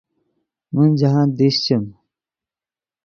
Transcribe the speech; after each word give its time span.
من 0.73 0.89
جاہند 0.99 1.31
دیشچیم 1.37 1.83